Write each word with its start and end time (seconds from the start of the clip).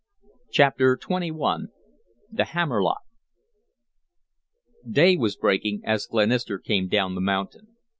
CHAPTER 0.49 0.97
XXI 0.97 1.67
THE 2.31 2.45
HAMMER 2.45 2.81
LOCK 2.81 3.03
Day 4.89 5.15
was 5.15 5.35
breaking 5.35 5.83
as 5.85 6.07
Glenister 6.07 6.57
came 6.57 6.87
down 6.87 7.13
the 7.13 7.21
mountain. 7.21 7.67